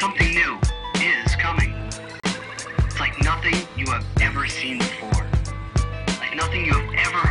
Something 0.00 0.32
new 0.32 0.58
is 0.94 1.36
coming. 1.36 1.74
It's 2.24 2.98
like 2.98 3.22
nothing 3.22 3.54
you 3.76 3.84
have 3.92 4.06
ever 4.22 4.46
seen 4.46 4.78
before. 4.78 5.26
Like 6.20 6.34
nothing 6.34 6.64
you 6.64 6.72
have 6.72 6.94
ever 7.06 7.29